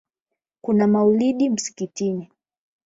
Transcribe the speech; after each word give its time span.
Kuna 0.61 0.87
maulidi 0.87 1.49
msikitini 1.49 2.29